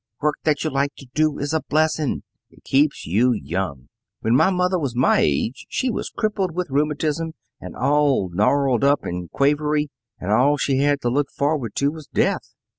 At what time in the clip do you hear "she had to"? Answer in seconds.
10.57-11.09